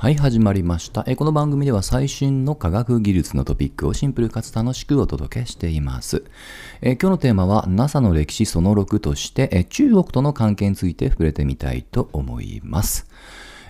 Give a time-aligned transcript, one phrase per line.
[0.00, 1.04] はい、始まりました。
[1.06, 6.24] えこの番組では最新の科学技術のトピックをシンプルかつ楽しくお届けしています。
[6.80, 13.08] え今日のテーマは NASA の歴史その6としてえ中国との関係について触れてみたいと思います。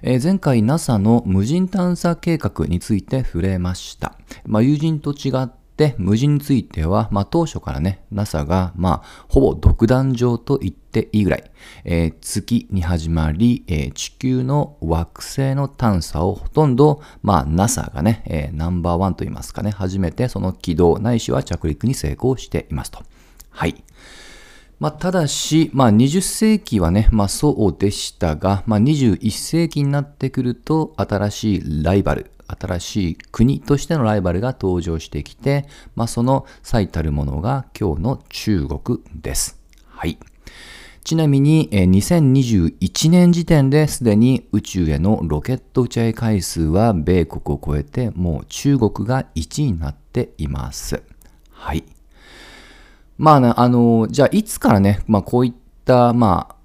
[0.03, 4.15] え前回 NASA の無人探査計画について触れました。
[4.47, 11.51] まあ、友人と違ってで、無人については、まあ、当初からね、NASA が、まあ、ほぼ独壇場と言っていいぐらい、
[11.87, 23.02] えー、月に始まり、えー、地球の惑星の探査をほとんど、まあ、NASA がね、えー、ナンバーワンと言いますかね、初めてその軌道ないしは着陸に成功していますと。
[23.49, 23.83] はい。
[24.80, 39.60] まあ、ただし、まあ、20世紀はね、まあ、そうでしたが、まあ、21世紀になってくると、新しいライバル、新しい国としてのライバルが登場してきて、まあ、その最たるものが今日の中国です。
[39.86, 40.18] はい。
[41.02, 51.02] ちなみに、2021年時点ですでに宇宙へのロケット打ち上げ回数は米国を超えて、もう中国が1位になっています。
[51.51, 51.85] はい。
[53.16, 55.52] まあ、あの、じゃあいつからね、まあこういっ
[55.85, 56.57] た、まあ、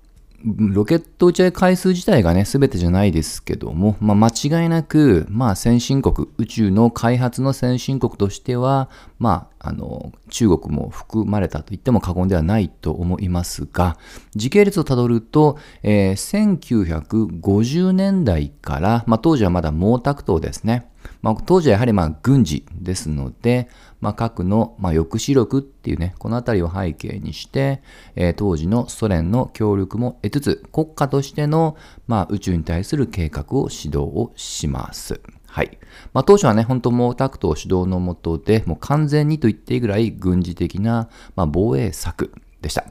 [0.45, 13.97] ロケット打ち上げ回数自体がね、すべてじゃないですけども、まあ、間違いなく、まあ、先進国、宇宙の開発の先進国としては、まあ、あの、中国も含まれたと言っても過言ではないと思いますが、
[14.35, 20.91] 時系列をたどると、えー、1950年代から、まあ、当時はまだ毛沢東ですね。
[21.21, 23.69] まあ、当時はやはりまあ軍事ですので、
[24.01, 27.81] まあ、核のまあ抑止力っていうね、このあたりを背景にして、
[28.15, 31.77] えー、当時のソ連の協力も得つつ、国家としての
[32.07, 35.21] まあ宇宙に対する計画を指導をします。
[35.55, 35.77] はい。
[36.11, 42.83] まあ、当初はね、本当毛沢東主導のもとで、もう完全にと言っていいぐらい軍事的な、まあ、防衛策でした。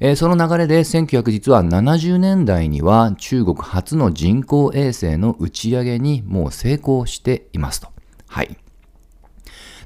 [0.00, 7.88] えー、その流れで1970年代には中国初の人工衛星の打ち上げにもう成功していますと。
[8.26, 8.54] はい。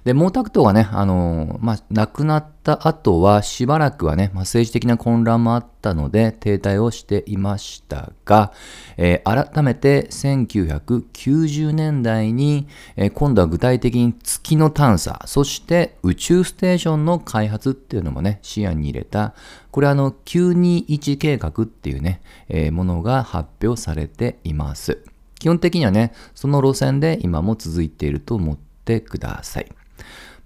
[0.08, 8.54] で、毛沢東がね、あのー、まあ、亡くなった後はしばらくはね、まあ、政治的な混乱もあったので停滞をしていましたが、
[8.96, 19.34] えー、改めて1990年代に、えー、今度は具体的に月の探査、そして宇宙ステーションの開発っていうのもね、視野に入れた、
[19.70, 25.04] これあの、921計画っていうね、えものが発表されています。
[25.38, 29.68] 基本的にはね、その路線で今も続いていると思ってください。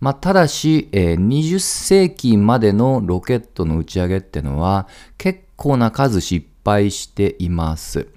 [0.01, 8.09] まあ、ただし、えー、20世紀までのロケットの打ち上げってのは結構な数失敗しています。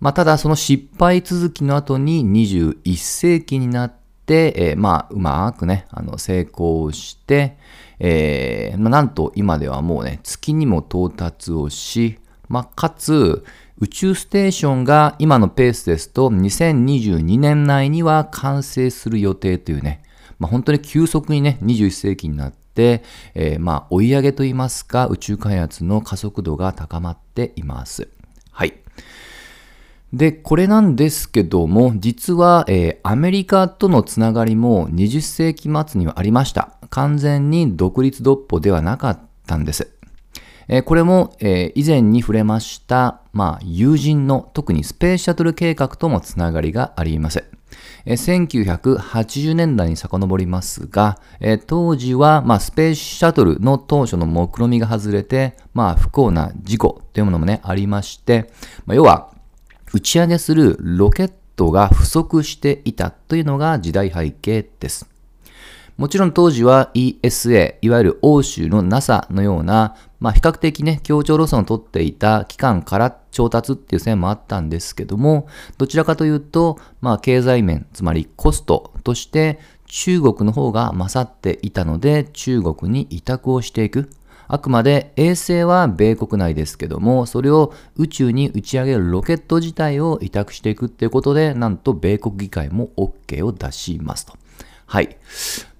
[0.00, 3.94] まあ、ただその失敗続きの後に21世紀になっ
[4.26, 7.56] て、えー、まあ、うまくね、あの、成功して、
[7.98, 13.44] えー、まあ、なんと今ではもうね、月にも到達をし、まあ、かつ、
[13.78, 20.02] 宇宙ステーションが今のペースですと2022年内には完成する予定というね、
[20.38, 23.02] まあ、本当に急速にね、21世紀になって、
[23.34, 28.08] えー、まあ追い上げといいますか、宇宙開発の加速度が高まっています。
[28.50, 28.74] はい。
[30.12, 36.76] で、これなんですけども、実は、えー、アメリカとのつながりも20世紀末にはありました。
[36.90, 39.93] 完全に独立独歩ではなかったんです。
[40.68, 47.44] えー、これも、えー、以前に触れました、まあ、友人の特にスペースシャトル計画ともつながりがあります。
[48.06, 51.18] 1980年代に遡りますが、
[51.66, 58.50] 当時は、まあ、スペースシャトルの当初の目論見みが外れて、まあ、不幸な事故というものもね、ありまして、
[58.86, 59.32] まあ、要は、
[59.92, 65.13] 打ち上げするロケットが不足していたというのが時代背景です。
[65.96, 75.46] もちろん当時は ESA、いわゆる欧州の NASA のような、まあ、比較的ね、協調路線を取っていた機関から調達っていう線もあったんですけども、
[75.78, 84.10] どちらかというと、まあ、経済面、つまりコストとして中国の方が勝っていたので、中国に委託をしていく。
[84.48, 94.34] あくまで衛星は米国内ですけども、それを宇宙に打ち上げるロケット自体を委託していくっていうことで、なんと米国議会も OK を出しますと。
[94.86, 95.16] はい。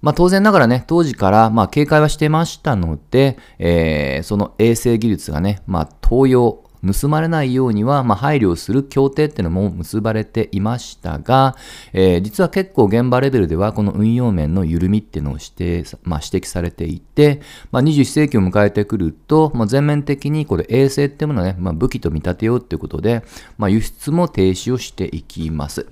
[0.05, 6.63] まあ当然ながらね、当時からまあ警戒はしてましたので、えー、その衛星技術がね、まあ東洋、
[6.93, 11.55] 盗まれないようには、まあ、配慮する協定っていうのも結ばれていましたが、
[11.93, 17.41] えー、実は結構現場レベルではこの運用面の緩みっていうのをして、まあ、指摘されていて、
[17.71, 23.23] まあ、21世紀を迎えてくると、まあ、全面的にこれ衛星っていうものをね、まあ、武器と見立てようっていうことで、
[23.57, 25.87] まあ、輸出も停止をしていきます。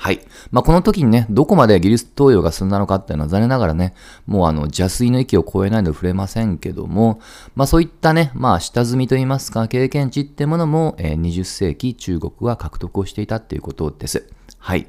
[0.00, 0.20] はい。
[0.50, 3.92] まあ、この時にね、どこまでギリス投与が進んだのかっていうのは残念ながらね、
[4.26, 7.20] もうあの、邪水の域を超えないので触れませんけども、
[7.54, 14.26] まあ、そういったね、まあ、下積みといいますか、経験値ってものも、えー、20世紀中国は獲得をしていたっていうことです。
[14.56, 14.86] はい。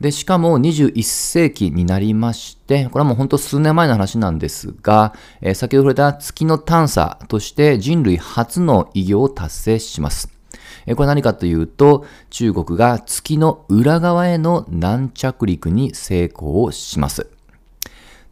[0.00, 10.35] で、しかも21世紀になりまして、これはもう本当数年前の話なんですが、えー、先ほど触れた月の探査として人類初の偉業を達成します。
[10.86, 17.28] えこれ何かというと、中国が月の裏側への軟着陸に成功をします。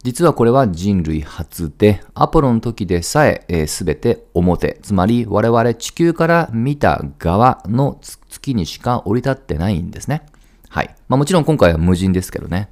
[0.03, 7.97] 実はこれは人類初で、アポロの時でさえすべ、えー、て表、つまり我々地球から見た側の
[8.29, 10.21] 月にしか降り立ってないんですね。
[10.69, 10.93] はい。
[11.07, 12.69] まあもちろん今回は無人ですけどね。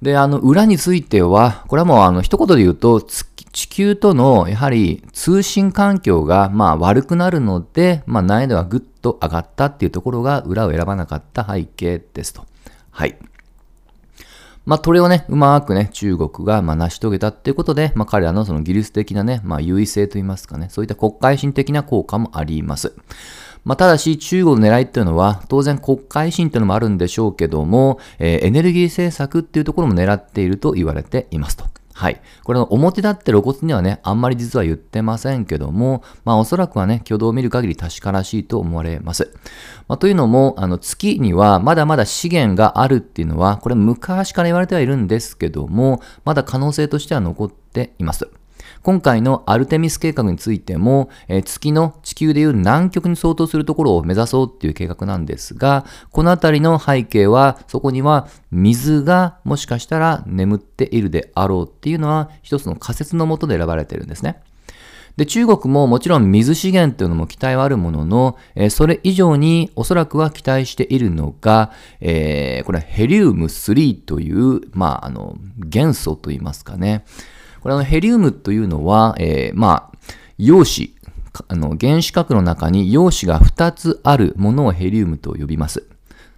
[0.00, 12.44] で、あの、裏については、これはもうあの、一言で言うと、月地球との、やはり通信環境が、まあ悪くなるので、まあ難易度がぐっと上がったっていうところが、裏を選ばなかった背景ですと。
[12.90, 13.16] はい。
[14.66, 22.92] まあ、これをね、うまくね、中国が、まあ、成し遂げたっていうことで、まあ、彼らのその技術的なね、まあ、優位性といいますかね、そういった国会心的な効果もあります。
[23.64, 31.75] まあ、ただし、中国の狙いっていうのは、当然国会心っていうのもあるんでしょうけども、えー、エネルギー政策っていうところも狙っていると言われていますと。
[31.96, 32.20] はい。
[32.44, 39.32] これの表立って露骨にはね、あんまり実は言ってませんけども、まあおそらくはね、挙動を見る限り確からしいと思われます。
[39.88, 48.28] まあ、というのも、あの月にはまだまだ資源があるっていうのは、これ昔から言われてはいるんですけども、まだ可能性としては残っています。
[48.82, 64.40] 今回のアルテミス計画についても、えー、月の地球でいう南極に相当するところを目指そうっていう計画なんですが、このあたりの背景は、そこには水がもしかしたら眠っているであろうっていうのは一つの仮説のもとで選ばれてるんですね。
[65.16, 77.04] で、中国ももちろん水資源っていうのも期待はあるものの、えー、それ以上におそらくは期待しているのが、えー、これはヘリウム3という、まあ、あの、元素といいますかね。
[77.66, 79.98] これあのヘリウムというのは、えー、まあ、
[80.38, 80.94] 陽子、
[81.48, 85.84] あの原子核の中に陽子が2つあるものをヘリウムと呼びます。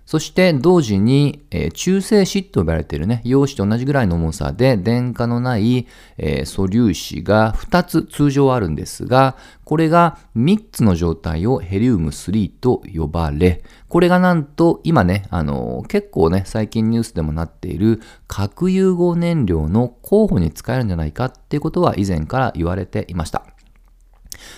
[0.09, 23.58] そして同時に、えー、中性子と呼ばれているね、陽子と同じぐらいの重さで電荷のない、えー、素粒子が2つ通常あるんですが、これが3つの状態をヘリウム3と呼ばれ、これがなんと今ね、あのー、結構ね、最近ニュースでもなっている核融合燃料の候補に使えるんじゃないかっていうことは以前から言われていました。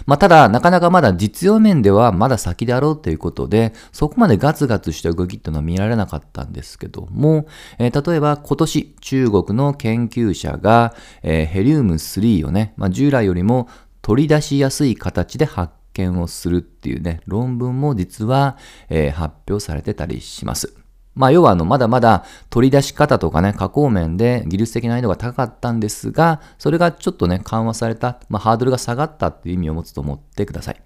[0.07, 7.47] まあ、ただ、なかなかまだ実用面ではまだ先であろうということで、そこまでガツガツした動きっていうのは見られなかったんですけども、
[7.79, 13.69] えー、例えば今年中国の研究者が、えー、ヘリウム3をね、まあ、従来よりも
[14.03, 18.57] 取り出しやすい形で発見をするっていうね、論文も実は、
[18.89, 20.80] えー、発表されてたりします。
[21.15, 30.81] まあ、要はあの、まだまだ取り出し方とかね、加工面で技術的難易度が高かったんですが、それがちょっとね、緩和された、まあ、ハードルが下がったっていう意味を持つと思ってください。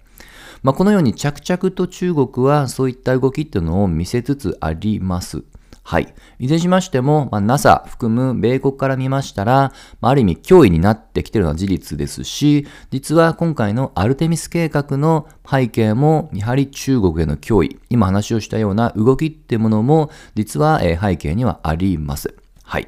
[0.63, 5.43] まあ、このように着々と中国はそういった動きっていうのを見せつつあります。
[5.87, 6.15] はい。
[6.39, 9.71] いずれにしましても、まあ、NASA 含む米国から見ましたら、
[10.01, 22.33] まあ、ある意味脅威になってきているのは事実ですし、実は今回のアルテミス計画の背景も、やはり中国への脅威、今話をしたような動きってものも、実は、え背景にはあります。
[22.63, 22.87] はい。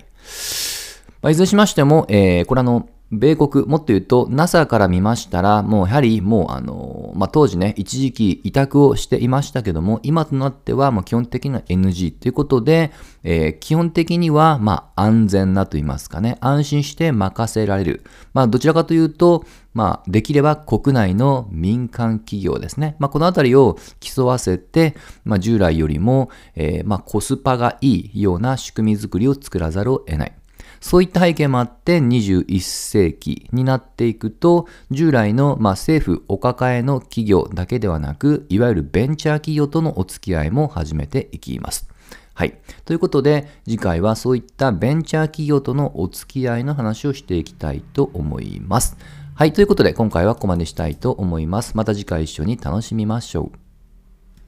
[1.21, 12.91] まあ、いずれにしましても、えー、これあの、米国、もっと言うと NASA から見ましたら、もうやはりもうあの、まあ、当時ね、一時期委託をしていましたけども、今となってはもう基本的には NG ということで、
[13.23, 18.03] えー、基本的にはまあ安全なと言いますかね、安心して任せられる。
[18.33, 22.97] まあどちらかというと、まあできれば国内の民間企業ですね。
[22.99, 30.33] まあこのあたりを競わせて、まあ従来よりも、えー、まあコスパがいいような仕組み作りを作らざるを得ない。
[30.79, 41.87] そういった背景もあって21世紀になっていくと従来のま政府お抱えの企業だけではなくいわゆるベンチャー企業とのお付き合いも始めていきます。
[42.37, 42.59] はい。
[42.85, 48.95] ということで、次回はそういったベンチャー企業とのお付き合いの話をしていきたいと思います。
[49.33, 49.53] はい。
[49.53, 51.75] ということで、今回はここまでしたいと思います。
[51.75, 53.66] また次回一緒に楽しみましょう。